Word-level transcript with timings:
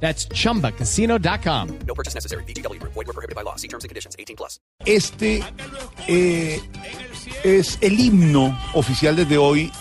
That's 0.00 0.28
chumbacasino.com. 0.28 1.78
No 1.86 1.94
purchase 1.94 2.14
necessary. 2.14 2.44
BGW. 2.44 2.80
Void 2.82 3.06
were 3.06 3.12
prohibited 3.12 3.34
by 3.34 3.42
law. 3.42 3.56
See 3.56 3.68
terms 3.68 3.84
and 3.84 3.88
conditions. 3.88 4.14
18 4.18 4.36
plus. 4.36 4.60
Este 4.84 5.42
eh, 6.06 6.60
es 7.44 7.78
el 7.80 7.98
himno 7.98 8.56
oficial 8.74 9.16
desde 9.16 9.38
hoy 9.38 9.72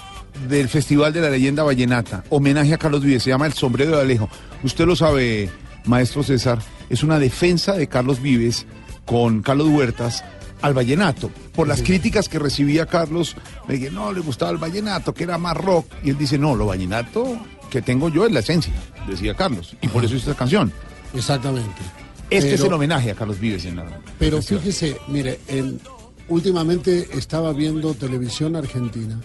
del 0.48 0.70
Festival 0.70 1.14
de 1.14 1.22
la 1.22 1.30
Leyenda 1.30 1.64
Vallenata. 1.64 2.24
Homenaje 2.30 2.74
a 2.74 2.78
Carlos 2.78 3.04
Vives. 3.04 3.24
Se 3.24 3.30
llama 3.30 3.46
El 3.46 3.54
Sombrero 3.54 3.96
de 3.96 4.02
Alejo. 4.02 4.30
Usted 4.64 4.86
lo 4.86 4.96
sabe, 4.96 5.50
maestro 5.86 6.24
César. 6.24 6.60
Es 6.90 7.04
una 7.04 7.20
defensa 7.20 7.74
de 7.74 7.88
Carlos 7.88 8.22
Vives 8.22 8.66
con 9.06 9.42
Carlos 9.42 9.68
Huertas 9.68 10.24
al 10.62 10.74
vallenato. 10.74 11.30
Por 11.54 11.68
las 11.68 11.82
críticas 11.82 12.30
que 12.30 12.40
recibía 12.40 12.86
Carlos, 12.86 13.36
de 13.68 13.80
que 13.80 13.92
no 13.92 14.12
le 14.12 14.22
gustaba 14.22 14.52
el 14.52 14.58
vallenato, 14.58 15.14
que 15.14 15.24
era 15.24 15.38
más 15.38 15.56
rock. 15.56 15.88
Y 16.04 16.10
él 16.10 16.18
dice, 16.18 16.38
no, 16.38 16.56
lo 16.56 16.66
vallenato 16.66 17.38
que 17.70 17.82
tengo 17.82 18.10
yo 18.10 18.26
es 18.26 18.32
la 18.32 18.40
esencia, 18.40 18.74
decía 19.08 19.34
Carlos. 19.36 19.76
Y 19.82 19.88
por 19.88 20.04
eso 20.06 20.16
hizo 20.16 20.30
esta 20.32 20.38
canción. 20.40 20.72
Exactamente. 21.14 21.82
Este 22.30 22.56
es 22.56 22.62
el 22.62 22.74
homenaje 22.74 23.12
a 23.12 23.16
Carlos 23.16 23.40
Vives 23.40 23.66
en 23.66 23.76
la... 23.78 23.86
Pero 24.18 24.42
fíjese, 24.42 24.98
mire, 25.08 25.40
en- 25.48 25.80
últimamente 26.28 27.08
estaba 27.14 27.54
viendo 27.54 27.94
televisión 27.94 28.56
argentina 28.56 29.20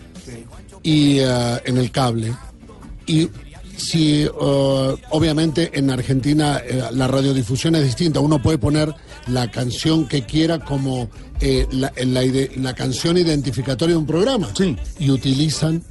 y 0.82 1.18
eh, 1.20 1.60
en 1.64 1.78
el 1.78 1.90
cable 1.90 2.34
y 3.06 3.28
si 3.76 4.22
eh, 4.24 4.30
obviamente 5.10 5.70
en 5.78 5.88
Argentina 5.90 6.58
eh, 6.62 6.82
la 6.92 7.08
radiodifusión 7.08 7.74
es 7.76 7.84
distinta, 7.84 8.20
uno 8.20 8.40
puede 8.42 8.58
poner 8.58 8.94
la 9.28 9.50
canción 9.50 10.06
que 10.06 10.24
quiera 10.26 10.58
como 10.58 11.08
eh, 11.40 11.66
la, 11.72 11.90
la 12.56 12.74
canción 12.74 13.16
identificatoria 13.16 13.94
de 13.94 13.98
un 13.98 14.06
programa 14.06 14.50
Sí. 14.54 14.76
y 14.98 15.10
utilizan 15.10 15.82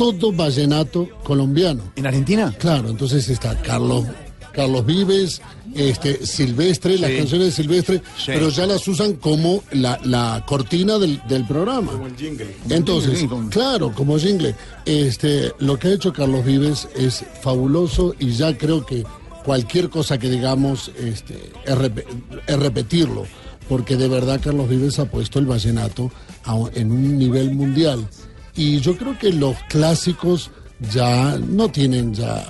todo 0.00 0.32
vallenato 0.32 1.08
colombiano. 1.22 1.82
¿En 1.96 2.06
Argentina? 2.06 2.54
Claro, 2.58 2.88
entonces 2.88 3.28
está 3.28 3.54
Carlos, 3.60 4.06
Carlos 4.52 4.86
Vives, 4.86 5.42
este, 5.74 6.24
Silvestre, 6.26 6.98
las 6.98 7.10
canciones 7.10 7.48
de 7.48 7.52
Silvestre, 7.62 7.98
Sí. 8.16 8.24
pero 8.32 8.48
ya 8.48 8.66
las 8.66 8.86
usan 8.88 9.14
como 9.14 9.62
la, 9.72 10.00
la 10.04 10.42
cortina 10.46 10.98
del, 10.98 11.20
del 11.28 11.46
programa. 11.46 11.92
Como 11.92 12.06
el 12.06 12.16
jingle. 12.16 12.56
Entonces, 12.70 13.18
jingle, 13.18 13.28
como- 13.28 13.50
claro, 13.50 13.92
como 13.94 14.18
jingle. 14.18 14.54
Este, 14.86 15.52
lo 15.58 15.78
que 15.78 15.88
ha 15.88 15.92
hecho 15.92 16.12
Carlos 16.14 16.44
Vives 16.46 16.88
es 16.96 17.22
fabuloso 17.42 18.14
y 18.18 18.30
ya 18.32 18.56
creo 18.56 18.86
que 18.86 19.04
cualquier 19.44 19.90
cosa 19.90 20.18
que 20.18 20.30
digamos 20.30 20.90
este, 20.98 21.34
es, 21.66 21.74
rep- 21.76 22.04
es 22.46 22.58
repetirlo, 22.58 23.26
porque 23.68 23.96
de 23.96 24.08
verdad 24.08 24.40
Carlos 24.42 24.68
Vives 24.68 24.98
ha 24.98 25.04
puesto 25.04 25.38
el 25.38 25.44
vallenato 25.46 26.10
a 26.44 26.56
en 26.74 26.90
un 26.90 27.18
nivel 27.18 27.52
mundial. 27.54 28.08
Y 28.54 28.80
yo 28.80 28.96
creo 28.96 29.18
que 29.18 29.32
los 29.32 29.56
clásicos 29.68 30.50
ya 30.92 31.36
no 31.38 31.68
tienen 31.70 32.14
ya 32.14 32.44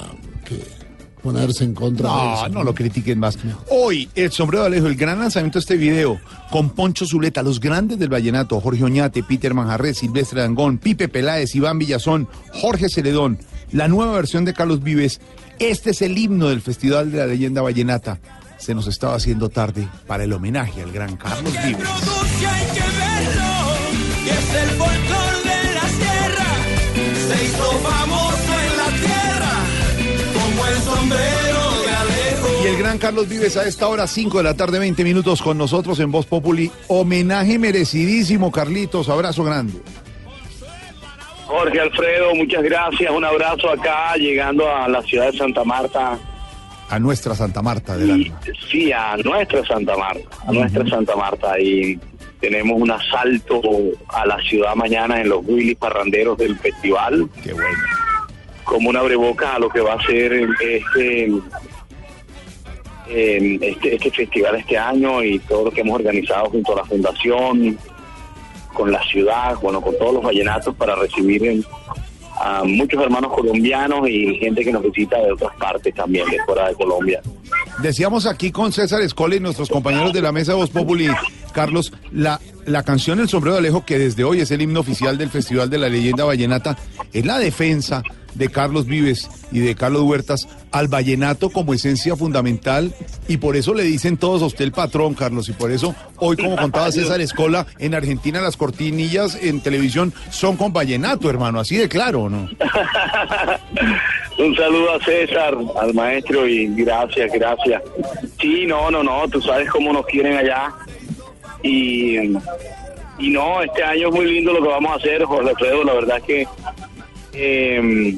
que 0.45 0.59
ponerse 1.23 1.65
en 1.65 1.75
contra 1.75 2.09
de 2.09 2.15
No, 2.15 2.35
eso. 2.35 2.49
no 2.49 2.65
lo 2.65 2.75
critiquen 2.75 3.19
más. 3.19 3.37
Hoy, 3.69 4.09
el 4.15 4.33
sombrero 4.33 4.63
de 4.63 4.69
Alejo, 4.69 4.87
el 4.87 4.97
gran 4.97 5.19
lanzamiento 5.19 5.59
de 5.59 5.61
este 5.61 5.77
video, 5.77 6.19
con 6.51 6.71
Poncho 6.71 7.05
Zuleta, 7.07 7.43
los 7.43 7.61
grandes 7.61 7.99
del 7.99 8.09
vallenato, 8.09 8.61
Jorge 8.61 8.85
Oñate, 8.85 9.23
Peter 9.23 9.53
Manjarres, 9.53 9.99
Silvestre 9.99 10.41
Dangón, 10.41 10.79
Pipe 10.79 11.09
Peláez, 11.09 11.55
Iván 11.55 11.79
Villazón, 11.79 12.27
Jorge 12.55 12.89
Celedón, 12.89 13.39
la 13.73 13.87
nueva 13.89 14.13
versión 14.13 14.45
de 14.45 14.55
Carlos 14.55 14.83
Vives. 14.83 15.21
Este 15.59 15.91
es 15.91 16.01
el 16.01 16.17
himno 16.17 16.49
del 16.49 16.63
Festival 16.63 17.13
de 17.13 17.19
la 17.19 17.27
Leyenda 17.27 17.61
Vallenata. 17.61 18.19
Se 18.57 18.75
nos 18.75 18.87
estaba 18.87 19.15
haciendo 19.15 19.49
tarde 19.51 19.89
para 20.07 20.25
el 20.25 20.33
homenaje 20.33 20.83
al 20.83 20.91
gran 20.93 21.17
Carlos 21.17 21.53
Vives. 21.65 21.89
Como 30.61 30.67
el 30.67 30.77
sombrero 30.83 31.83
de 31.87 31.95
Alejo. 31.97 32.65
Y 32.65 32.67
el 32.69 32.77
gran 32.79 32.99
Carlos 32.99 33.29
Vives 33.29 33.57
a 33.57 33.67
esta 33.67 33.89
hora, 33.89 34.07
5 34.07 34.39
de 34.39 34.45
la 34.45 34.55
tarde, 34.55 34.79
20 34.79 35.03
minutos 35.05 35.41
con 35.43 35.57
nosotros 35.59 35.99
en 36.01 36.11
Voz 36.11 36.27
Populi. 36.27 36.71
Homenaje 36.89 37.59
merecidísimo, 37.59 38.51
Carlitos. 38.53 39.09
Abrazo 39.09 39.45
grande. 39.45 39.75
Jorge 41.47 41.81
Alfredo, 41.81 42.35
muchas 42.35 42.63
gracias. 42.63 43.11
Un 43.11 43.25
abrazo 43.25 43.71
acá, 43.71 44.15
llegando 44.17 44.69
a 44.73 44.89
la 44.89 45.03
ciudad 45.03 45.33
de 45.33 45.39
Santa 45.39 45.65
Marta. 45.65 46.19
A 46.89 46.99
nuestra 46.99 47.35
Santa 47.35 47.63
Marta 47.63 47.97
del 47.97 48.09
Y, 48.09 48.25
alma. 48.27 48.41
sí, 48.71 48.93
a 48.93 49.17
nuestra 49.19 49.65
Santa 49.67 49.97
Marta, 49.97 50.29
a 50.47 50.53
nuestra 50.53 50.89
Santa 50.89 51.17
Marta. 51.17 51.59
Y 51.61 51.99
tenemos 52.41 52.81
un 52.81 52.91
asalto 52.91 53.61
a 54.09 54.27
la 54.27 54.39
ciudad 54.43 54.75
mañana 54.75 55.21
en 55.21 55.29
los 55.29 55.41
Willis 55.45 55.77
Parranderos 55.77 56.37
del 56.39 56.57
festival, 56.59 57.29
Qué 57.45 57.53
bueno. 57.53 57.69
Como 58.71 58.89
una 58.89 59.03
breboca 59.03 59.57
a 59.57 59.59
lo 59.59 59.69
que 59.69 59.81
va 59.81 59.95
a 59.95 60.07
ser 60.07 60.33
este, 60.33 61.27
eh, 63.09 63.59
este, 63.61 63.97
este 63.97 64.11
festival 64.11 64.55
este 64.57 64.79
año 64.79 65.23
y 65.25 65.39
todo 65.41 65.65
lo 65.67 65.71
que 65.73 65.81
hemos 65.81 65.97
organizado 65.97 66.47
junto 66.51 66.73
a 66.73 66.77
la 66.77 66.85
Fundación, 66.85 67.77
con 68.73 68.93
la 68.93 69.03
ciudad, 69.05 69.57
bueno, 69.61 69.81
con 69.81 69.99
todos 69.99 70.15
los 70.15 70.23
vallenatos 70.23 70.75
para 70.77 70.95
recibir 70.95 71.45
en- 71.45 71.65
a 72.43 72.63
muchos 72.65 73.03
hermanos 73.03 73.33
colombianos 73.35 74.09
y 74.09 74.37
gente 74.37 74.65
que 74.65 74.73
nos 74.73 74.83
visita 74.83 75.19
de 75.19 75.33
otras 75.33 75.55
partes 75.57 75.95
también, 75.95 76.25
de 76.31 76.39
fuera 76.47 76.69
de 76.69 76.75
Colombia. 76.75 77.21
Decíamos 77.83 78.25
aquí 78.25 78.51
con 78.51 78.73
César 78.73 79.03
Escola 79.03 79.35
y 79.37 79.41
nuestros 79.41 79.69
compañeros 79.69 80.13
de 80.15 80.23
la 80.23 80.33
mesa 80.33 80.55
Voz 80.55 80.71
Populi, 80.71 81.09
Carlos, 81.53 81.93
la, 82.13 82.41
la 82.65 82.83
canción 82.83 83.21
El 83.21 83.29
Sombrero 83.29 83.55
de 83.55 83.59
Alejo, 83.59 83.85
que 83.85 83.99
desde 83.99 84.25
hoy 84.25 84.41
es 84.41 84.51
el 84.53 84.63
himno 84.63 84.81
oficial 84.81 85.19
del 85.19 85.29
Festival 85.29 85.69
de 85.69 85.79
la 85.79 85.89
Leyenda 85.91 86.25
Vallenata, 86.25 86.79
es 87.13 87.27
la 87.27 87.39
defensa 87.39 88.03
de 88.35 88.49
Carlos 88.49 88.87
Vives 88.87 89.29
y 89.53 89.61
de 89.61 89.75
Carlos 89.75 90.03
Huertas 90.03 90.49
al 90.73 90.89
vallenato 90.89 91.51
como 91.51 91.75
esencia 91.75 92.17
fundamental 92.17 92.95
y 93.29 93.39
por 93.39 93.57
eso 93.57 93.75
le 93.75 93.83
dicen 93.83 94.17
todos 94.17 94.43
a 94.43 94.47
usted 94.47 94.65
el 94.65 94.73
patrón, 94.73 95.15
Carlos, 95.15 95.49
y 95.49 95.53
por 95.53 95.71
eso 95.71 95.95
hoy, 96.19 96.37
como 96.37 96.57
contaba 96.57 96.93
César 96.93 97.21
Escola, 97.21 97.67
en 97.79 97.95
Argentina 97.95 98.41
las 98.41 98.57
cortinillas 98.57 99.37
en 99.41 99.61
televisión 99.61 100.13
son 100.31 100.57
con 100.57 100.73
vallenato, 100.73 101.29
hermano, 101.29 101.61
así 101.61 101.77
de 101.77 101.89
claro, 101.89 102.29
¿no? 102.29 102.49
Un 104.39 104.57
saludo 104.57 104.95
a 104.95 105.05
César, 105.05 105.55
al 105.81 105.93
maestro 105.93 106.47
y 106.49 106.67
gracias, 106.75 107.31
gracias. 107.33 107.83
Sí, 108.41 108.65
no, 108.67 108.91
no, 108.91 109.03
no, 109.03 109.29
tú 109.29 109.41
sabes 109.43 109.69
cómo 109.71 109.93
nos 109.93 110.07
quieren 110.07 110.37
allá. 110.37 110.73
Y, 111.63 112.17
y 113.19 113.29
no, 113.29 113.63
este 113.63 113.83
año 113.85 114.09
es 114.09 114.15
muy 114.15 114.25
lindo 114.25 114.53
lo 114.53 114.63
que 114.63 114.69
vamos 114.69 114.93
a 114.93 114.95
hacer, 114.95 115.25
Jorge 115.25 115.51
Alfredo, 115.51 115.85
la 115.85 115.95
verdad 115.95 116.17
es 116.19 116.23
que... 116.25 116.49
eh, 117.33 118.15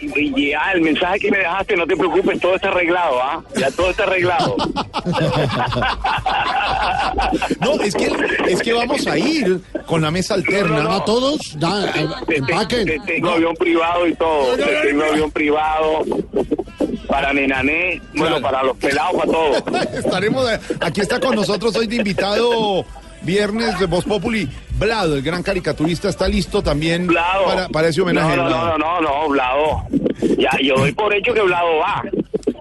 y- 0.00 0.50
ya, 0.50 0.72
el 0.72 0.82
mensaje 0.82 1.18
que 1.18 1.30
me 1.30 1.38
dejaste, 1.38 1.76
no 1.76 1.86
te 1.86 1.96
preocupes, 1.96 2.38
todo 2.40 2.56
está 2.56 2.68
arreglado, 2.68 3.22
¿ah? 3.22 3.42
Ya 3.56 3.70
todo 3.70 3.90
está 3.90 4.02
arreglado. 4.04 4.56
No, 7.60 7.74
es 7.82 7.94
que, 7.94 8.12
es 8.48 8.62
que 8.62 8.72
vamos 8.72 9.06
a 9.06 9.18
ir 9.18 9.60
con 9.86 10.02
la 10.02 10.10
mesa 10.10 10.34
alterna. 10.34 10.76
No, 10.76 10.82
no, 10.82 10.88
no. 10.90 10.92
¿A 10.96 11.04
todos? 11.04 11.40
Ya, 11.58 11.92
Te- 11.92 12.06
te- 12.26 12.36
empaquen. 12.38 12.86
te- 12.86 13.00
tengo 13.00 13.30
avión 13.30 13.54
privado 13.56 14.06
y 14.06 14.14
todo. 14.14 14.56
Te 14.56 14.64
tengo 14.64 15.04
avión 15.04 15.30
privado 15.30 16.04
para 17.08 17.32
Nenané, 17.32 18.00
bueno, 18.14 18.38
Claro. 18.38 18.42
para 18.42 18.62
los 18.64 18.76
pelados, 18.76 19.14
para 19.14 19.30
todos. 19.32 19.62
Estaremos, 19.94 20.46
aquí 20.80 21.00
está 21.00 21.20
con 21.20 21.34
nosotros 21.36 21.74
hoy 21.76 21.86
de 21.86 21.96
invitado 21.96 22.84
viernes 23.24 23.78
de 23.78 23.86
Voz 23.86 24.04
Populi. 24.04 24.48
Blado, 24.78 25.16
el 25.16 25.22
gran 25.22 25.42
caricaturista, 25.42 26.08
está 26.08 26.26
listo 26.28 26.62
también 26.62 27.06
Blado. 27.06 27.44
para, 27.44 27.68
para 27.68 27.88
ese 27.88 28.00
homenaje. 28.00 28.36
No, 28.36 28.48
no, 28.48 28.50
no, 28.50 28.78
no, 28.78 29.00
no, 29.00 29.22
no, 29.22 29.28
Blado. 29.28 29.82
Ya, 30.38 30.50
yo 30.62 30.74
doy 30.76 30.92
por 30.92 31.14
hecho 31.14 31.32
que 31.34 31.40
Blado 31.42 31.76
va. 31.78 32.02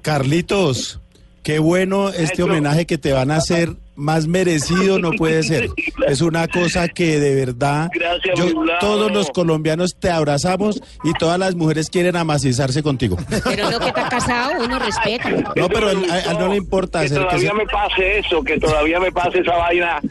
Carlitos, 0.01 0.99
qué 1.43 1.59
bueno 1.59 2.09
este 2.09 2.43
homenaje 2.43 2.85
que 2.85 2.97
te 2.97 3.13
van 3.13 3.31
a 3.31 3.37
hacer. 3.37 3.71
Más 3.95 4.25
merecido 4.25 4.97
no 4.97 5.11
puede 5.11 5.43
ser. 5.43 5.69
Es 6.07 6.19
una 6.21 6.47
cosa 6.47 6.89
que 6.89 7.19
de 7.19 7.35
verdad 7.35 7.89
Gracias, 7.93 8.37
yo- 8.37 8.51
todos 8.79 9.11
los 9.11 9.29
colombianos 9.29 9.95
te 9.97 10.09
abrazamos 10.09 10.81
y 11.03 11.13
todas 11.13 11.39
las 11.39 11.53
mujeres 11.55 11.89
quieren 11.91 12.15
amacizarse 12.17 12.81
contigo. 12.83 13.17
Pero 13.43 13.69
lo 13.69 13.79
que 13.79 13.87
está 13.89 14.09
casado, 14.09 14.63
uno 14.65 14.79
respeta. 14.79 15.29
No, 15.55 15.69
pero 15.69 15.87
a, 15.89 15.91
él- 15.91 16.11
a 16.11 16.19
él 16.31 16.37
no 16.39 16.47
le 16.49 16.57
importa 16.57 16.99
Que 17.01 17.05
hacer 17.05 17.19
que 17.19 17.23
todavía 17.25 17.49
se- 17.51 17.55
me 17.55 17.65
pase 17.67 18.19
eso, 18.19 18.43
que 18.43 18.59
todavía 18.59 18.99
me 18.99 19.11
pase 19.11 19.39
esa 19.39 19.55
vaina 19.55 20.01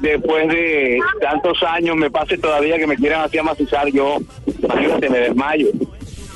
después 0.00 0.48
de 0.48 0.98
tantos 1.20 1.62
años, 1.62 1.96
me 1.96 2.10
pase 2.10 2.38
todavía 2.38 2.78
que 2.78 2.86
me 2.86 2.96
quieran 2.96 3.22
así 3.22 3.38
amacizar 3.38 3.86
yo. 3.88 4.18
Imagínate, 4.62 5.10
me 5.10 5.18
desmayo. 5.18 5.68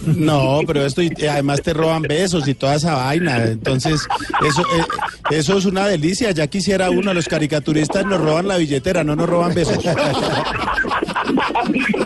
No, 0.05 0.61
pero 0.67 0.85
esto, 0.85 1.01
y 1.03 1.13
además 1.29 1.63
te 1.63 1.73
roban 1.73 2.03
besos 2.03 2.49
y 2.49 2.55
toda 2.55 2.75
esa 2.75 2.95
vaina. 2.95 3.45
Entonces, 3.45 4.07
eso, 4.47 4.63
eh, 4.63 4.85
eso 5.31 5.59
es 5.59 5.65
una 5.65 5.87
delicia. 5.87 6.33
Ya 6.33 6.47
quisiera 6.49 6.91
uno, 6.91 7.15
los 7.15 7.29
caricaturistas 7.29 8.05
nos 8.05 8.21
roban 8.21 8.49
la 8.49 8.57
billetera, 8.57 9.05
no 9.05 9.15
nos 9.15 9.29
roban 9.29 9.55
besos. 9.55 9.79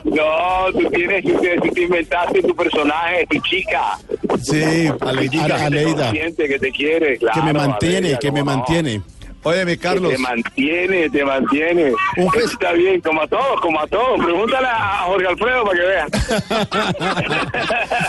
No, 0.04 0.72
tú 0.72 0.88
tienes, 0.90 1.24
tú, 1.24 1.32
tú 1.62 1.74
te 1.74 1.82
inventaste 1.82 2.42
tu 2.42 2.54
personaje, 2.54 3.26
tu 3.28 3.38
chica. 3.40 3.98
Sí. 4.42 4.88
Aleida, 5.00 6.12
que 6.36 6.58
te 6.58 6.70
quiere, 6.70 7.18
claro. 7.18 7.40
que 7.40 7.46
me 7.46 7.52
mantiene, 7.52 7.96
Aleida, 7.96 8.18
que 8.18 8.32
me 8.32 8.38
no. 8.40 8.44
mantiene. 8.46 9.02
Óyeme, 9.46 9.78
Carlos. 9.78 10.10
Que 10.10 10.16
te 10.16 10.22
mantiene, 10.22 11.08
te 11.10 11.24
mantiene. 11.24 11.92
Un 12.16 12.30
Está 12.44 12.72
bien, 12.72 13.00
como 13.00 13.22
a 13.22 13.26
todos, 13.28 13.60
como 13.60 13.80
a 13.80 13.86
todos. 13.86 14.24
Pregúntale 14.24 14.66
a 14.66 15.04
Jorge 15.06 15.26
Alfredo 15.28 15.64
para 15.64 15.78
que 15.78 15.86
vea. 15.86 16.06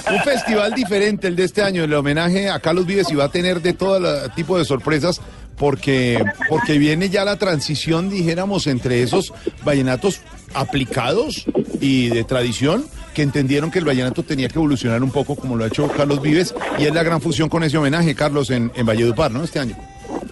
Un 0.11 0.19
festival 0.23 0.73
diferente 0.73 1.27
el 1.27 1.35
de 1.35 1.43
este 1.43 1.61
año, 1.61 1.83
el 1.83 1.93
homenaje 1.93 2.49
a 2.49 2.59
Carlos 2.59 2.85
Vives 2.87 3.11
y 3.11 3.15
va 3.15 3.25
a 3.25 3.29
tener 3.31 3.61
de 3.61 3.73
todo 3.73 3.99
la- 3.99 4.33
tipo 4.33 4.57
de 4.57 4.65
sorpresas 4.65 5.21
porque, 5.57 6.23
porque 6.49 6.77
viene 6.77 7.09
ya 7.09 7.23
la 7.23 7.35
transición, 7.37 8.09
dijéramos, 8.09 8.67
entre 8.67 9.01
esos 9.03 9.33
vallenatos 9.63 10.21
aplicados 10.53 11.45
y 11.81 12.09
de 12.09 12.23
tradición 12.23 12.85
que 13.13 13.21
entendieron 13.23 13.71
que 13.71 13.79
el 13.79 13.85
vallenato 13.85 14.23
tenía 14.23 14.47
que 14.47 14.55
evolucionar 14.59 15.01
un 15.03 15.11
poco 15.11 15.35
como 15.35 15.55
lo 15.55 15.63
ha 15.63 15.67
hecho 15.67 15.87
Carlos 15.87 16.21
Vives 16.21 16.53
y 16.77 16.85
es 16.85 16.93
la 16.93 17.01
gran 17.03 17.21
fusión 17.21 17.49
con 17.49 17.63
ese 17.63 17.77
homenaje, 17.77 18.13
Carlos, 18.15 18.49
en, 18.51 18.71
en 18.75 18.85
Valledupar, 18.85 19.31
¿no? 19.31 19.43
Este 19.43 19.59
año. 19.59 19.75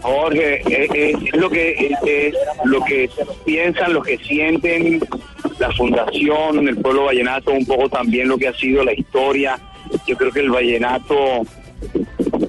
Jorge, 0.05 0.61
eh, 0.69 0.87
eh, 0.93 1.13
es 1.25 1.35
lo 1.35 1.49
que 1.49 1.71
es, 1.71 1.97
es 2.05 2.35
lo 2.63 2.83
que 2.85 3.09
piensan, 3.43 3.93
lo 3.93 4.03
que 4.03 4.17
sienten 4.19 4.99
la 5.57 5.71
fundación, 5.71 6.67
el 6.67 6.77
pueblo 6.77 7.05
vallenato, 7.05 7.51
un 7.51 7.65
poco 7.65 7.89
también 7.89 8.27
lo 8.27 8.37
que 8.37 8.47
ha 8.47 8.53
sido 8.53 8.83
la 8.83 8.93
historia. 8.93 9.59
Yo 10.07 10.15
creo 10.15 10.31
que 10.31 10.41
el 10.41 10.51
vallenato, 10.51 11.41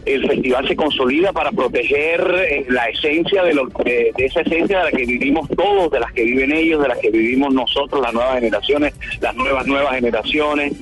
el 0.05 0.29
festival 0.29 0.69
se 0.69 0.77
consolida 0.77 1.33
para 1.33 1.51
proteger 1.51 2.47
eh, 2.51 2.67
la 2.69 2.89
esencia 2.91 3.43
de, 3.43 3.55
lo, 3.55 3.69
de 3.69 4.13
esa 4.19 4.43
esencia 4.43 4.79
de 4.79 4.85
la 4.85 4.91
que 4.91 5.07
vivimos 5.07 5.49
todos, 5.57 5.91
de 5.91 6.01
las 6.01 6.13
que 6.13 6.25
viven 6.25 6.53
ellos, 6.53 6.83
de 6.83 6.89
las 6.89 6.99
que 6.99 7.11
vivimos 7.11 7.55
nosotros, 7.55 8.03
las 8.03 8.13
nuevas 8.13 8.35
generaciones, 8.35 8.95
las 9.21 9.35
nuevas 9.35 9.67
nuevas 9.67 9.95
generaciones 9.95 10.75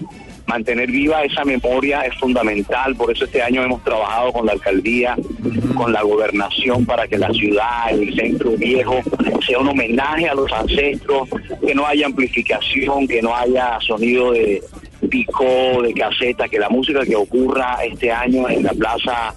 mantener 0.46 0.90
viva 0.90 1.24
esa 1.24 1.44
memoria 1.44 2.02
es 2.02 2.14
fundamental, 2.18 2.94
por 2.96 3.10
eso 3.10 3.24
este 3.24 3.42
año 3.42 3.62
hemos 3.62 3.82
trabajado 3.82 4.32
con 4.32 4.46
la 4.46 4.52
alcaldía, 4.52 5.16
con 5.74 5.92
la 5.92 6.02
gobernación 6.02 6.84
para 6.84 7.06
que 7.08 7.18
la 7.18 7.30
ciudad, 7.30 7.90
el 7.90 8.14
centro 8.14 8.50
viejo, 8.52 9.00
sea 9.46 9.58
un 9.58 9.68
homenaje 9.68 10.28
a 10.28 10.34
los 10.34 10.50
ancestros, 10.52 11.28
que 11.66 11.74
no 11.74 11.86
haya 11.86 12.06
amplificación, 12.06 13.06
que 13.08 13.22
no 13.22 13.34
haya 13.34 13.78
sonido 13.80 14.32
de 14.32 14.62
pico, 15.08 15.82
de 15.82 15.92
caseta, 15.94 16.48
que 16.48 16.58
la 16.58 16.68
música 16.68 17.04
que 17.04 17.16
ocurra 17.16 17.78
este 17.84 18.10
año 18.10 18.48
en 18.48 18.62
la 18.62 18.72
plaza 18.72 19.34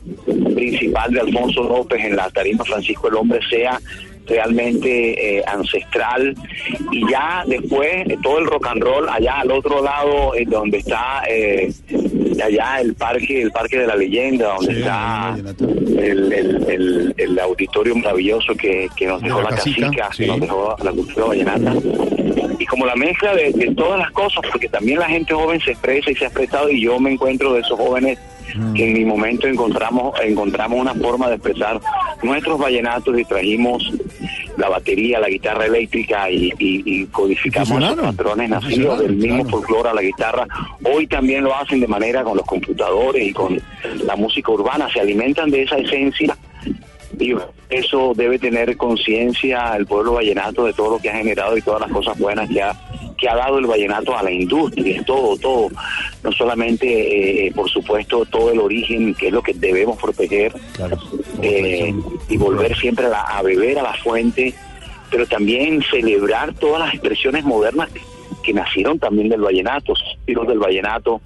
principal 0.55 1.11
de 1.11 1.21
Alfonso 1.21 1.63
López, 1.63 2.03
en 2.03 2.15
la 2.15 2.29
tarima 2.29 2.63
Francisco 2.63 3.07
el 3.07 3.15
Hombre, 3.15 3.39
sea 3.49 3.79
realmente 4.27 5.37
eh, 5.39 5.43
ancestral. 5.45 6.35
Y 6.91 7.09
ya 7.09 7.43
después 7.47 8.07
eh, 8.07 8.17
todo 8.21 8.39
el 8.39 8.45
rock 8.45 8.67
and 8.67 8.83
roll 8.83 9.09
allá 9.09 9.39
al 9.39 9.51
otro 9.51 9.81
lado 9.83 10.35
eh, 10.35 10.45
donde 10.45 10.79
está 10.79 11.23
eh, 11.29 11.71
allá 12.43 12.81
el 12.81 12.93
parque 12.95 13.41
el 13.41 13.51
parque 13.51 13.79
de 13.79 13.87
la 13.87 13.95
leyenda 13.95 14.53
donde 14.55 14.73
Sí, 14.73 14.79
está 14.79 15.35
el 15.99 16.33
el, 16.33 17.13
el, 17.17 17.39
auditorio 17.39 17.95
maravilloso 17.95 18.55
que, 18.55 18.89
que 18.95 19.07
nos 19.07 19.21
De 19.21 19.27
dejó 19.27 19.41
la 19.41 19.49
la 19.49 19.55
casica, 19.55 19.91
casica 19.91 20.09
sí. 20.11 20.23
que 20.23 20.27
nos 20.27 20.39
dejó 20.41 20.75
la 20.83 20.91
cultura 20.91 21.25
vallenata. 21.27 21.73
Y 22.59 22.65
como 22.65 22.85
la 22.85 22.95
mezcla 22.95 23.33
de, 23.35 23.51
de 23.51 23.73
todas 23.75 23.99
las 23.99 24.11
cosas 24.11 24.43
porque 24.51 24.67
también 24.67 24.99
la 24.99 25.07
gente 25.07 25.33
joven 25.33 25.59
se 25.61 25.71
expresa 25.71 26.11
y 26.11 26.15
se 26.15 26.25
ha 26.25 26.27
expresado 26.27 26.69
y 26.69 26.81
yo 26.81 26.99
me 26.99 27.11
encuentro 27.11 27.53
de 27.53 27.61
esos 27.61 27.79
jóvenes 27.79 28.19
que 28.75 28.87
en 28.87 28.93
mi 28.93 29.05
momento 29.05 29.47
encontramos 29.47 30.19
encontramos 30.21 30.79
una 30.79 30.93
forma 30.95 31.27
de 31.27 31.35
expresar 31.35 31.79
nuestros 32.23 32.59
vallenatos 32.59 33.17
y 33.19 33.25
trajimos 33.25 33.91
la 34.57 34.69
batería, 34.69 35.19
la 35.19 35.29
guitarra 35.29 35.65
eléctrica 35.65 36.29
y, 36.29 36.51
y- 36.59 36.83
y 36.85 37.05
codificamos 37.05 37.69
Fusionaron. 37.69 38.15
patrones 38.15 38.49
nacidos 38.49 38.99
del 38.99 39.13
mismo 39.15 39.43
claro. 39.43 39.49
folclore 39.49 39.89
a 39.89 39.93
la 39.93 40.01
guitarra. 40.01 40.47
Hoy 40.83 41.07
también 41.07 41.43
lo 41.43 41.55
hacen 41.55 41.79
de 41.79 41.87
manera 41.87 42.23
con 42.23 42.35
los 42.37 42.45
computadores 42.45 43.27
y 43.27 43.33
con 43.33 43.61
la 44.03 44.15
música 44.15 44.51
urbana, 44.51 44.91
se 44.91 44.99
alimentan 44.99 45.49
de 45.51 45.63
esa 45.63 45.77
esencia 45.77 46.35
y 47.19 47.33
eso 47.69 48.13
debe 48.15 48.37
tener 48.37 48.77
conciencia 48.77 49.75
el 49.75 49.85
pueblo 49.87 50.13
vallenato 50.13 50.65
de 50.65 50.73
todo 50.73 50.91
lo 50.91 50.99
que 50.99 51.09
ha 51.09 51.15
generado 51.15 51.57
y 51.57 51.61
todas 51.61 51.81
las 51.81 51.91
cosas 51.91 52.17
buenas 52.19 52.47
que 52.49 52.61
ha 52.61 52.73
que 53.17 53.27
ha 53.27 53.35
dado 53.35 53.57
el 53.57 53.65
vallenato 53.65 54.15
a 54.15 54.21
la 54.21 54.29
industria, 54.31 55.01
todo, 55.03 55.35
todo, 55.37 55.69
no 56.23 56.31
solamente, 56.33 57.47
eh, 57.47 57.51
por 57.51 57.67
supuesto, 57.67 58.23
todo 58.25 58.51
el 58.51 58.59
origen, 58.59 59.15
que 59.15 59.29
es 59.29 59.33
lo 59.33 59.41
que 59.41 59.55
debemos 59.55 59.97
proteger, 59.99 60.53
Claro. 60.75 60.99
Eh, 61.41 61.93
y 62.29 62.37
volver 62.37 62.75
siempre 62.77 63.05
a, 63.05 63.09
la- 63.09 63.21
a 63.21 63.41
beber 63.41 63.79
a 63.79 63.83
la 63.83 63.93
fuente, 63.93 64.53
pero 65.11 65.25
también 65.27 65.81
celebrar 65.89 66.53
todas 66.53 66.79
las 66.79 66.93
expresiones 66.93 67.43
modernas 67.45 67.89
que, 67.91 68.01
que 68.43 68.53
nacieron 68.53 68.99
también 68.99 69.29
del 69.29 69.41
vallenato, 69.41 69.93
hijos 70.25 70.47
del 70.47 70.59
vallenato, 70.59 71.21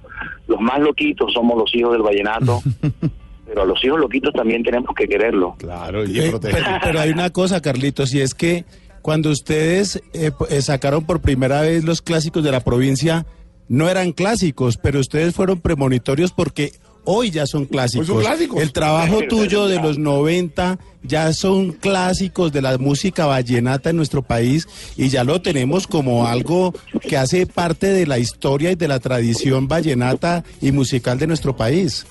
los 0.48 0.60
más 0.60 0.80
loquitos 0.80 1.32
somos 1.32 1.56
los 1.58 1.74
hijos 1.74 1.92
del 1.92 2.02
vallenato, 2.02 2.62
pero 3.46 3.62
a 3.62 3.64
los 3.66 3.82
hijos 3.84 3.98
loquitos 4.00 4.32
también 4.34 4.62
tenemos 4.62 4.94
que 4.94 5.06
quererlo. 5.08 5.56
Claro, 5.58 6.04
y 6.04 6.18
Eh, 6.18 6.30
proteger. 6.30 6.62
pero, 6.64 6.78
pero 6.82 7.00
hay 7.00 7.10
una 7.10 7.30
cosa, 7.30 7.60
Carlitos, 7.60 8.14
y 8.14 8.20
es 8.20 8.34
que 8.34 8.64
cuando 9.02 9.30
ustedes 9.30 10.00
eh, 10.14 10.30
eh, 10.48 10.62
sacaron 10.62 11.04
por 11.04 11.20
primera 11.20 11.60
vez 11.62 11.82
los 11.84 12.02
clásicos 12.02 12.44
de 12.44 12.52
la 12.52 12.60
provincia, 12.60 13.26
no 13.68 13.88
eran 13.88 14.12
clásicos, 14.12 14.76
pero 14.76 15.00
ustedes 15.00 15.34
fueron 15.34 15.60
premonitorios 15.60 16.32
porque 16.32 16.72
hoy 17.04 17.30
ya 17.30 17.46
son 17.46 17.66
clásicos. 17.66 18.06
Pues 18.06 18.16
son 18.16 18.24
clásicos. 18.24 18.62
El 18.62 18.72
trabajo 18.72 19.20
tuyo 19.28 19.66
de 19.66 19.80
los 19.80 19.98
90 19.98 20.78
ya 21.02 21.32
son 21.32 21.72
clásicos 21.72 22.52
de 22.52 22.62
la 22.62 22.78
música 22.78 23.26
vallenata 23.26 23.90
en 23.90 23.96
nuestro 23.96 24.22
país 24.22 24.68
y 24.96 25.08
ya 25.08 25.24
lo 25.24 25.42
tenemos 25.42 25.86
como 25.86 26.26
algo 26.26 26.72
que 27.00 27.16
hace 27.16 27.46
parte 27.46 27.88
de 27.88 28.06
la 28.06 28.18
historia 28.18 28.70
y 28.70 28.76
de 28.76 28.88
la 28.88 29.00
tradición 29.00 29.68
vallenata 29.68 30.44
y 30.60 30.72
musical 30.72 31.18
de 31.18 31.26
nuestro 31.26 31.56
país. 31.56 32.06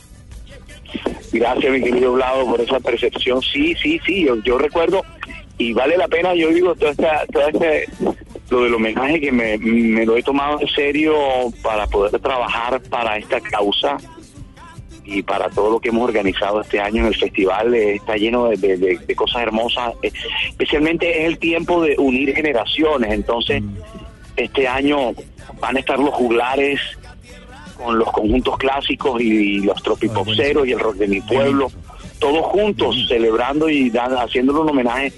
Gracias, 1.31 1.71
mi 1.71 1.81
querido 1.81 2.11
Vlado, 2.13 2.45
por 2.45 2.59
esa 2.59 2.79
percepción. 2.79 3.41
Sí, 3.41 3.73
sí, 3.81 3.99
sí, 4.05 4.25
yo, 4.25 4.35
yo 4.43 4.57
recuerdo, 4.57 5.01
y 5.57 5.71
vale 5.71 5.95
la 5.95 6.09
pena, 6.09 6.35
yo 6.35 6.49
digo, 6.49 6.75
todo 6.75 6.89
esta, 6.89 7.25
todo 7.31 7.47
este, 7.47 7.87
lo 8.49 8.63
del 8.63 8.73
homenaje 8.73 9.21
que 9.21 9.31
me, 9.31 9.57
me 9.57 10.05
lo 10.05 10.17
he 10.17 10.23
tomado 10.23 10.59
en 10.59 10.67
serio 10.67 11.13
para 11.63 11.87
poder 11.87 12.19
trabajar 12.19 12.81
para 12.89 13.17
esta 13.17 13.39
causa 13.39 13.97
y 15.11 15.23
para 15.23 15.49
todo 15.49 15.69
lo 15.71 15.79
que 15.79 15.89
hemos 15.89 16.03
organizado 16.03 16.61
este 16.61 16.79
año 16.79 17.01
en 17.01 17.07
el 17.07 17.15
festival. 17.15 17.73
eh, 17.73 17.95
está 17.95 18.15
lleno 18.15 18.47
de, 18.47 18.57
de- 18.57 18.77
de- 18.77 18.97
de 18.97 19.15
cosas 19.15 19.41
hermosas, 19.43 19.93
eh, 20.01 20.11
especialmente 20.49 21.21
es 21.21 21.27
el 21.27 21.37
tiempo 21.37 21.83
de 21.83 21.95
unir 21.97 22.33
generaciones, 22.35 23.11
entonces 23.11 23.61
este 24.37 24.67
año 24.67 25.13
van 25.59 25.77
a 25.77 25.79
estar 25.79 25.99
los 25.99 26.13
juglares 26.13 26.79
con 27.77 27.97
los 27.97 28.11
conjuntos 28.11 28.57
clásicos 28.57 29.19
y, 29.21 29.59
los 29.61 29.81
tropipopseros 29.81 30.67
y 30.67 30.71
el 30.71 30.79
rock 30.79 30.95
de 30.95 31.07
mi 31.07 31.19
pueblo, 31.21 31.71
todos 32.19 32.45
juntos 32.45 32.95
celebrando 33.07 33.67
y 33.69 33.89
dan, 33.89 34.13
haciéndole 34.13 34.59
un 34.59 34.69
homenaje 34.69 35.11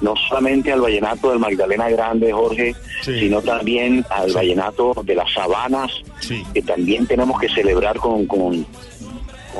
no 0.00 0.14
solamente 0.28 0.70
al 0.72 0.80
vallenato 0.82 1.30
del 1.30 1.38
Magdalena 1.38 1.88
Grande, 1.88 2.30
Jorge, 2.32 2.74
Sí. 3.02 3.18
sino 3.20 3.40
también 3.40 4.04
al 4.10 4.30
vallenato 4.32 4.92
de 5.04 5.14
las 5.14 5.32
sabanas, 5.32 5.90
Sí. 6.20 6.42
que 6.52 6.60
también 6.62 7.06
tenemos 7.06 7.38
que 7.40 7.48
celebrar 7.48 7.96
con, 7.98 8.26
con, 8.26 8.66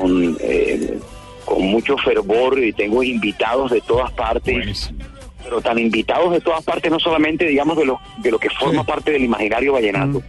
con, 0.01 0.37
eh, 0.41 0.99
con 1.45 1.63
mucho 1.67 1.97
fervor 1.99 2.63
y 2.63 2.73
tengo 2.73 3.03
invitados 3.03 3.71
de 3.71 3.81
todas 3.81 4.11
partes 4.13 4.55
Buenísimo. 4.55 4.99
pero 5.43 5.61
tan 5.61 5.79
invitados 5.79 6.33
de 6.33 6.41
todas 6.41 6.63
partes, 6.65 6.91
no 6.91 6.99
solamente, 6.99 7.45
digamos, 7.47 7.77
de 7.77 7.85
lo, 7.87 8.01
de 8.19 8.31
lo 8.31 8.39
que 8.39 8.51
forma 8.51 8.83
Sí. 8.83 8.87
parte 8.87 9.13
del 9.13 9.25
imaginario 9.25 9.73
vallenato, 9.73 10.23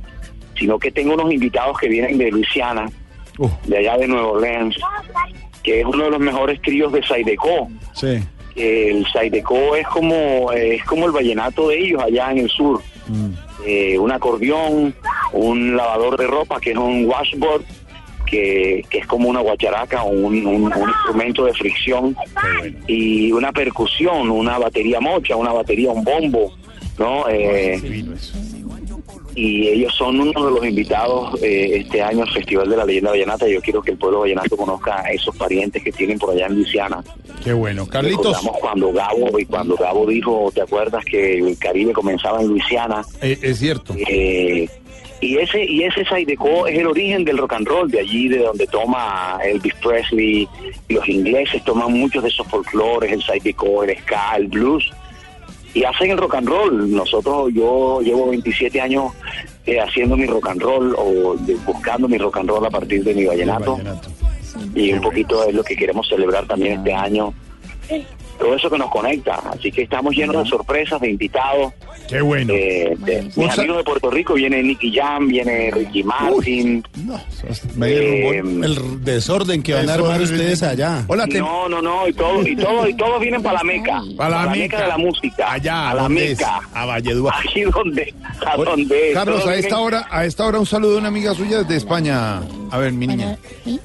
sino 0.58 0.78
que 0.80 0.92
tengo 0.92 1.14
unos 1.14 1.32
invitados 1.34 1.78
que 1.80 1.88
vienen 1.88 2.18
de 2.18 2.32
Luisiana, 2.32 2.90
Uh, 3.40 3.48
de 3.68 3.78
allá 3.78 3.98
de 4.00 4.08
Nueva 4.08 4.30
Orleans, 4.30 4.76
que 5.62 5.82
es 5.82 5.86
uno 5.86 6.06
de 6.06 6.10
los 6.10 6.20
mejores 6.20 6.60
tríos 6.62 6.92
de 6.92 7.04
Saideco. 7.04 7.68
sí. 7.94 8.18
El 8.56 9.06
Saideco 9.14 9.76
es 9.76 9.88
como, 9.90 10.52
eh, 10.52 10.78
es 10.78 10.84
como 10.86 11.06
el 11.06 11.12
vallenato 11.12 11.68
de 11.68 11.78
ellos 11.80 12.02
allá 12.02 12.32
en 12.32 12.40
el 12.40 12.50
sur. 12.50 12.82
Eh, 13.64 14.00
un 14.00 14.12
acordeón, 14.12 14.96
un 15.34 15.78
lavador 15.78 16.18
de 16.18 16.26
ropa, 16.26 16.60
que 16.60 16.72
es 16.72 16.78
un 16.78 17.06
washboard, 17.06 17.62
que, 18.30 18.84
que 18.90 19.00
es 19.00 19.08
como 19.08 19.30
una 19.30 19.40
guacharaca 19.40 20.04
o 20.04 20.10
un, 20.12 20.46
un- 20.46 20.72
un 20.74 20.90
instrumento 20.90 21.46
de 21.46 21.54
fricción, 21.54 22.16
y 22.88 23.32
una 23.32 23.52
percusión, 23.52 24.30
una 24.30 24.58
batería 24.60 25.00
mocha, 25.00 25.36
una 25.36 25.52
batería, 25.54 25.92
un 25.92 26.04
bombo, 26.04 26.54
¿no? 27.00 27.28
Eh, 27.30 28.04
y 29.36 29.68
ellos 29.68 29.94
son 29.96 30.20
uno 30.20 30.46
de 30.46 30.52
los 30.52 30.66
invitados 30.66 31.40
eh, 31.44 31.78
este 31.86 32.02
año 32.02 32.24
al 32.24 32.32
Festival 32.32 32.68
de 32.70 32.76
la 32.78 32.86
Leyenda 32.86 33.12
Vallenata. 33.12 33.48
Yo 33.48 33.62
quiero 33.62 33.84
que 33.84 33.92
el 33.92 33.98
pueblo 33.98 34.22
vallenato 34.22 34.58
conozca 34.58 35.02
a 35.02 35.12
esos 35.12 35.36
parientes 35.36 35.84
que 35.84 35.92
tienen 35.92 36.18
por 36.18 36.32
allá 36.34 36.48
en 36.48 36.56
Luisiana. 36.56 37.04
Qué 37.44 37.54
bueno. 37.54 37.86
Carlitos, 37.88 38.26
Recordamos 38.26 38.58
cuando 38.60 38.92
Gabo 38.94 39.38
y 39.40 39.46
cuando 39.46 39.76
Gabo 39.76 40.08
dijo, 40.08 40.52
¿te 40.56 40.62
acuerdas 40.62 41.06
que 41.06 41.38
el 41.38 41.56
Caribe 41.60 41.94
comenzaba 41.94 42.42
en 42.42 42.48
Luisiana? 42.48 43.06
eh, 43.22 43.38
es 43.44 43.60
cierto. 43.60 43.94
Eh, 43.96 44.68
Y 45.20 45.38
ese 45.38 45.64
y 45.66 45.84
ese 45.84 46.06
Zydeco 46.06 46.68
es 46.68 46.78
el 46.78 46.86
origen 46.88 47.26
del 47.26 47.38
rock 47.40 47.54
and 47.54 47.68
roll, 47.68 47.90
de 47.90 48.00
allí 48.02 48.28
de 48.28 48.38
donde 48.40 48.68
toma 48.68 49.40
Elvis 49.44 49.74
Presley, 49.76 50.48
y 50.88 50.94
los 50.94 51.08
ingleses 51.10 51.64
toman 51.64 51.92
muchos 51.92 52.22
de 52.24 52.30
esos 52.30 52.46
folclores, 52.48 53.12
el 53.12 53.24
Zydeco, 53.24 53.84
el 53.84 53.98
ska, 53.98 54.36
el 54.36 54.48
blues, 54.48 54.92
y 55.74 55.84
hacen 55.84 56.12
el 56.12 56.18
rock 56.20 56.36
and 56.36 56.48
roll. 56.48 56.92
Nosotros, 56.92 57.50
yo 57.54 58.00
llevo 58.02 58.30
27 58.30 58.80
años 58.80 59.12
eh, 59.66 59.80
haciendo 59.80 60.16
mi 60.16 60.28
rock 60.28 60.50
and 60.50 60.62
roll 60.62 60.96
o 60.98 61.36
de- 61.40 61.56
buscando 61.66 62.08
mi 62.08 62.18
rock 62.20 62.38
and 62.38 62.50
roll 62.50 62.66
a 62.66 62.70
partir 62.70 63.04
de 63.04 63.14
mi 63.16 63.26
vallenato, 63.26 63.80
y 64.76 64.94
un 64.94 65.02
poquito 65.02 65.44
es 65.48 65.54
lo 65.56 65.64
que 65.64 65.76
queremos 65.76 66.08
celebrar 66.08 66.46
también 66.46 66.74
este 66.80 66.94
año. 66.94 67.34
Todo 68.38 68.56
eso 68.56 68.70
que 68.70 68.78
nos 68.78 68.90
conecta, 68.92 69.42
así 69.52 69.72
que 69.72 69.82
estamos 69.82 70.14
llenos 70.16 70.44
de 70.44 70.50
sorpresas, 70.50 71.02
de 71.02 71.10
invitados. 71.10 71.74
Qué 72.08 72.22
bueno. 72.22 72.54
Eh, 72.54 72.94
de- 73.00 73.24
mis 73.36 73.58
amigos 73.58 73.78
de 73.78 73.84
Puerto 73.84 74.10
Rico 74.12 74.36
viene 74.36 74.62
Nicky 74.62 74.94
Jam, 74.96 75.28
viene 75.28 75.72
Ricky 75.72 76.04
Martin. 76.04 76.84
No, 77.06 77.20
Medio 77.76 78.00
eh, 78.02 78.38
el 78.40 79.04
desorden 79.04 79.62
que 79.64 79.74
van 79.74 79.90
a 79.90 79.96
armar 79.96 80.22
ustedes 80.22 80.62
allá. 80.64 81.04
Hola, 81.08 81.26
te- 81.28 81.40
no, 81.40 81.68
no, 81.68 81.82
no, 81.82 82.08
y 82.08 82.14
todo, 82.14 82.48
y 82.48 82.56
todo, 82.56 82.88
y 82.88 82.94
todos 82.96 83.20
vienen 83.20 83.42
para 83.42 83.58
la 83.58 83.64
Meca, 83.64 84.02
Para 84.16 84.30
la 84.46 84.52
Meca 84.52 84.58
Meca. 84.78 84.82
de 84.84 84.88
la 84.88 84.98
música, 84.98 85.52
Allá, 85.52 85.90
a 85.90 85.94
la. 85.96 86.08
Meca, 86.10 86.60
A 86.74 86.86
Valledupar. 86.86 87.34
aquí 87.40 87.62
donde, 87.64 88.14
a 88.46 88.56
Oye, 88.56 88.66
donde. 88.70 89.12
Carlos, 89.14 89.42
todos 89.42 89.50
a 89.50 89.56
esta 89.58 89.80
hora, 89.80 90.08
a 90.10 90.26
esta 90.26 90.46
hora 90.46 90.60
un 90.60 90.66
saludo 90.66 90.92
de 90.94 90.98
una 91.00 91.08
amiga 91.10 91.34
suya 91.34 91.58
desde 91.64 91.76
España. 91.78 92.42
A 92.72 92.78
ver, 92.78 92.94
mi 92.94 93.08
niña. 93.08 93.38
¿Sí? 93.66 93.80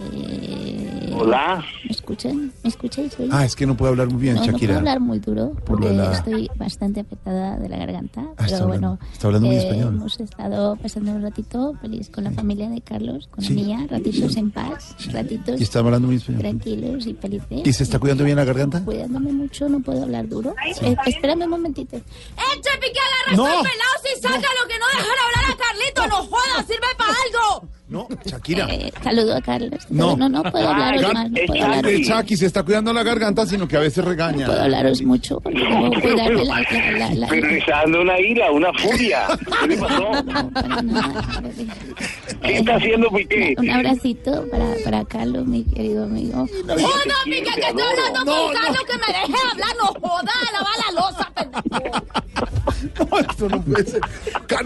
Eh, 0.00 1.10
Hola, 1.20 1.56
¿Me 1.56 1.64
escuchan? 2.12 2.52
¿Me 2.62 2.68
escucháis? 2.70 3.18
hoy? 3.20 3.28
Ah, 3.30 3.44
es 3.44 3.54
que 3.54 3.66
no 3.66 3.76
puede 3.76 3.90
hablar 3.90 4.08
muy 4.08 4.20
bien, 4.20 4.34
no, 4.36 4.40
no 4.40 4.46
Shakira. 4.46 4.68
puedo 4.68 4.78
hablar 4.78 5.00
muy 5.00 5.18
duro 5.18 5.50
Por 5.50 5.64
porque 5.64 5.88
de 5.88 5.94
la- 5.96 6.12
estoy 6.12 6.50
bastante 6.56 7.00
afectada 7.00 7.56
de 7.58 7.68
la 7.68 7.76
garganta. 7.76 8.22
Ah, 8.36 8.44
está 8.44 8.46
pero 8.46 8.64
hablando- 8.64 8.88
bueno, 8.96 9.12
está 9.12 9.26
hablando 9.26 9.46
muy 9.48 9.56
eh, 9.56 9.58
español. 9.60 9.94
hemos 9.96 10.20
estado 10.20 10.76
pasando 10.76 11.12
un 11.12 11.22
ratito 11.22 11.74
feliz 11.80 12.08
con 12.10 12.24
la 12.24 12.30
familia 12.30 12.68
de 12.70 12.80
Carlos, 12.80 13.28
con 13.30 13.44
Sí. 13.44 13.54
la 13.54 13.62
mía, 13.62 13.86
ratitos 13.90 14.36
en 14.36 14.50
paz, 14.50 14.96
ratitos 15.12 15.60
Y 15.60 15.62
está 15.64 15.80
hablando 15.80 16.06
muy 16.08 16.16
español. 16.16 16.40
tranquilos 16.40 17.06
y 17.06 17.14
felices. 17.14 17.62
¿Y 17.64 17.72
se 17.72 17.82
está 17.82 17.98
cuidando 17.98 18.24
bien 18.24 18.36
la 18.36 18.44
garganta? 18.44 18.82
Cuidándome 18.84 19.32
mucho, 19.32 19.68
no 19.68 19.80
puedo 19.80 20.02
hablar 20.02 20.28
duro. 20.28 20.54
Eh, 20.82 20.96
espérame 21.06 21.42
un 21.44 21.50
momentito. 21.50 21.96
¡Eche 21.96 22.70
pique 22.80 22.98
agarra 22.98 23.36
No. 23.36 23.44
pelado 23.44 23.94
si 24.02 24.20
saca 24.20 24.36
lo 24.38 24.68
que 24.68 24.78
no 24.78 24.86
dejan 24.86 25.18
hablar 25.26 25.52
a 25.52 25.56
Carlito! 25.56 26.06
¡No 26.08 26.24
jodas, 26.28 26.66
sirve 26.66 26.86
para 26.96 27.12
algo! 27.12 27.67
No, 27.88 28.06
Shakira. 28.24 28.66
Eh, 28.70 28.92
saludo 29.02 29.34
a 29.34 29.40
Carlos. 29.40 29.86
No. 29.88 30.14
no, 30.14 30.28
no 30.28 30.42
puedo 30.42 30.68
hablaros 30.68 31.00
Car- 31.02 31.14
más, 31.14 31.30
no 31.30 31.34
puedo 31.34 31.46
Chucky. 31.46 31.60
hablaros 31.62 31.92
El 31.92 32.04
Chucky 32.06 32.36
se 32.36 32.46
está 32.46 32.62
cuidando 32.62 32.92
la 32.92 33.02
garganta, 33.02 33.46
sino 33.46 33.66
que 33.66 33.76
a 33.78 33.80
veces 33.80 34.04
regaña. 34.04 34.44
puedo 34.46 34.60
hablaros 34.62 35.00
mucho 35.02 35.40
porque 35.40 35.58
debo 35.58 35.90
cuidarme 36.00 36.44
la, 36.44 36.60
la, 36.60 36.92
la, 36.98 37.14
la- 37.14 37.26
pero 37.28 37.48
está 37.48 37.76
dando 37.82 38.02
una 38.02 38.20
ira, 38.20 38.50
una 38.52 38.72
furia. 38.74 39.22
¿Qué 39.62 39.68
le 39.68 39.76
pasó? 39.78 40.22
No, 40.22 40.50
para 40.50 40.82
nada. 40.82 41.24
¿Qué 42.42 42.56
está 42.58 42.76
haciendo 42.76 43.10
Piqué? 43.10 43.54
Un 43.58 43.70
abracito 43.70 44.46
para, 44.50 44.66
para 44.84 45.04
Carlos, 45.04 45.46
mi 45.46 45.64
querido 45.64 46.04
amigo. 46.04 46.46
¡Joda, 46.66 47.14
pique, 47.24 47.42
que 47.42 47.48
estoy 47.60 47.82
hablando 47.82 48.32
con 48.32 48.54
Carlos 48.54 48.84
que 48.86 48.98
me 48.98 49.06
deje 49.06 49.48
hablar! 49.50 49.76
¡No 49.78 49.86
joda, 50.08 50.32
lava 50.52 50.70
la 50.86 51.00
losa, 51.00 51.32
pendejo! 51.34 52.02
No, 53.10 53.18
esto 53.18 53.48
no 53.48 53.60
puede 53.62 53.84
ser. 53.84 54.00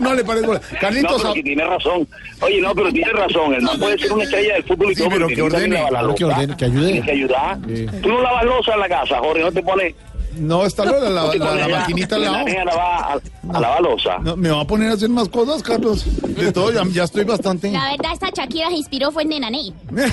No 0.00 0.14
le 0.14 0.24
parece. 0.24 0.46
No, 0.46 0.60
Carlitos, 0.80 1.22
pero 1.22 1.34
si 1.34 1.42
tiene 1.42 1.64
razón. 1.64 2.06
Oye, 2.40 2.60
no, 2.60 2.74
pero 2.74 2.92
tiene 2.92 3.12
razón. 3.12 3.54
El 3.54 3.62
man 3.62 3.78
puede 3.78 3.98
ser 3.98 4.12
una 4.12 4.24
estrella 4.24 4.54
del 4.54 4.64
fútbol 4.64 4.92
y 4.92 4.94
Sí, 4.94 5.00
todo, 5.02 5.10
pero 5.10 5.28
que 5.28 5.42
ordene, 5.42 5.76
que 6.16 6.24
ordene, 6.24 6.56
que 6.56 6.64
ayude. 6.64 6.86
Tiene 6.92 7.06
que 7.06 7.12
ayudar. 7.12 7.58
Tú 8.02 8.08
no 8.08 8.20
lavas 8.20 8.44
losa 8.44 8.74
en 8.74 8.80
la 8.80 8.88
casa, 8.88 9.18
Jorge, 9.18 9.42
no 9.42 9.52
te 9.52 9.62
pones... 9.62 9.94
no 10.36 10.64
está 10.66 10.84
la, 10.84 11.10
la, 11.10 11.68
maquinita 11.68 12.16
al 12.16 12.22
la 12.22 12.40
arena 12.40 12.62
a 12.62 12.64
lavar, 12.64 13.22
a, 13.52 13.56
a 13.56 13.60
lavar 13.60 13.80
losa. 13.82 14.18
No, 14.18 14.36
me 14.36 14.50
va 14.50 14.60
a 14.60 14.66
poner 14.66 14.90
a 14.90 14.94
hacer 14.94 15.08
más 15.08 15.28
cosas, 15.28 15.62
Carlos. 15.62 16.04
De 16.22 16.52
todo, 16.52 16.72
ya, 16.72 16.82
ya 16.90 17.04
estoy 17.04 17.24
bastante. 17.24 17.70
La 17.70 17.90
verdad, 17.92 18.12
esta 18.12 18.30
Shakira 18.30 18.68
se 18.68 18.76
inspiró 18.76 19.10
fue 19.12 19.22
en 19.22 19.28
Nenaney. 19.30 19.74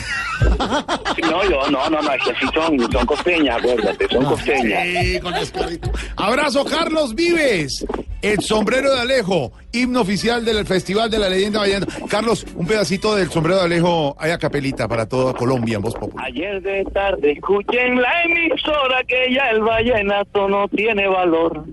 No, 1.29 1.43
yo, 1.47 1.69
no, 1.69 1.89
no, 1.89 2.01
no, 2.01 2.11
es 2.13 2.23
que 2.23 2.33
sí 2.39 2.47
son, 2.53 2.91
son 2.91 3.05
costeñas, 3.05 3.57
acuérdate, 3.57 4.07
son 4.09 4.25
costeñas. 4.25 4.83
Sí, 4.83 5.19
con 5.19 5.35
escudito. 5.35 5.91
Abrazo, 6.15 6.65
Carlos 6.65 7.13
Vives. 7.13 7.85
El 8.21 8.41
sombrero 8.41 8.93
de 8.93 8.99
Alejo, 8.99 9.53
himno 9.71 10.01
oficial 10.01 10.43
del 10.43 10.65
Festival 10.65 11.09
de 11.09 11.19
la 11.19 11.29
Leyenda 11.29 11.59
Vallenata. 11.59 11.93
Carlos, 12.09 12.45
un 12.55 12.67
pedacito 12.67 13.15
del 13.15 13.29
sombrero 13.29 13.59
de 13.59 13.65
Alejo, 13.65 14.13
hay 14.19 14.31
a 14.31 14.37
capelita 14.37 14.89
para 14.89 15.07
toda 15.07 15.33
Colombia 15.33 15.77
en 15.77 15.81
voz 15.81 15.95
popular. 15.95 16.25
Ayer 16.25 16.61
de 16.61 16.83
tarde 16.85 17.31
escuché 17.31 17.87
en 17.87 18.01
la 18.01 18.23
emisora 18.23 19.05
que 19.07 19.33
ya 19.33 19.49
el 19.51 19.61
vallenato 19.61 20.49
no 20.49 20.67
tiene 20.67 21.07
valor. 21.07 21.63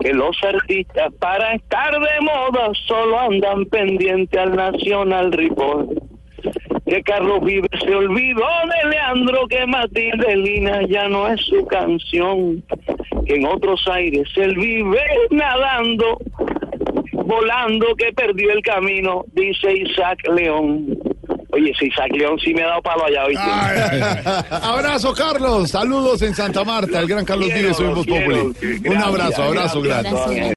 Que 0.00 0.14
los 0.14 0.36
artistas 0.42 1.12
para 1.18 1.54
estar 1.54 1.92
de 1.92 2.20
moda 2.22 2.70
solo 2.86 3.20
andan 3.20 3.66
pendiente 3.66 4.38
al 4.38 4.56
Nacional 4.56 5.30
Report. 5.30 5.90
Que 6.86 7.02
Carlos 7.02 7.44
Vives 7.44 7.68
se 7.84 7.94
olvidó 7.94 8.46
de 8.82 8.90
Leandro, 8.90 9.46
que 9.48 9.66
Matilde 9.66 10.36
Lina 10.36 10.80
ya 10.88 11.08
no 11.08 11.28
es 11.28 11.40
su 11.42 11.66
canción. 11.66 12.64
Que 13.24 13.34
en 13.34 13.46
otros 13.46 13.80
aires 13.88 14.28
él 14.36 14.54
vive 14.56 15.00
nadando, 15.30 16.18
volando, 17.12 17.94
que 17.96 18.12
perdió 18.12 18.52
el 18.52 18.62
camino, 18.62 19.24
dice 19.32 19.72
Isaac 19.72 20.18
León. 20.34 20.98
Oye, 21.52 21.70
ese 21.70 21.86
Isaac 21.86 22.10
León 22.12 22.38
sí 22.38 22.52
me 22.52 22.62
ha 22.62 22.66
dado 22.66 22.82
palo 22.82 23.04
allá 23.06 23.24
hoy. 23.24 23.34
Abrazo, 24.50 25.14
Carlos. 25.14 25.70
Saludos 25.70 26.20
en 26.22 26.34
Santa 26.34 26.64
Marta. 26.64 27.00
El 27.00 27.06
gran 27.06 27.24
Carlos 27.24 27.48
soy 27.74 27.86
Voz. 27.86 28.06
Populi. 28.06 28.80
Un 28.86 28.96
abrazo, 28.96 29.42
abrazo, 29.42 29.80
gracias. 29.80 30.12
Gracias. 30.12 30.54